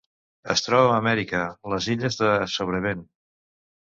[0.53, 1.41] Es troba a Amèrica:
[1.75, 3.07] les illes de Sobrevent.